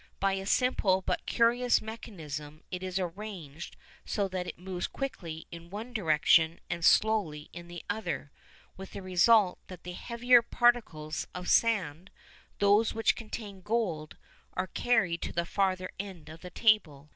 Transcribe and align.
By 0.19 0.33
a 0.33 0.47
simple 0.47 1.03
but 1.03 1.27
curious 1.27 1.79
mechanism 1.79 2.63
it 2.71 2.81
is 2.81 2.97
arranged 2.97 3.77
so 4.03 4.27
that 4.29 4.47
it 4.47 4.57
moves 4.57 4.87
quickly 4.87 5.45
in 5.51 5.69
one 5.69 5.93
direction 5.93 6.59
and 6.71 6.83
slowly 6.83 7.51
in 7.53 7.67
the 7.67 7.85
other, 7.87 8.31
with 8.75 8.93
the 8.93 9.03
result 9.03 9.59
that 9.67 9.83
the 9.83 9.91
heavier 9.93 10.41
particles 10.41 11.27
of 11.35 11.47
sand 11.47 12.09
those 12.57 12.95
which 12.95 13.15
contain 13.15 13.61
gold 13.61 14.17
are 14.53 14.65
carried 14.65 15.21
to 15.21 15.33
the 15.33 15.45
farther 15.45 15.91
end 15.99 16.29
of 16.29 16.41
the 16.41 16.49
table. 16.49 17.09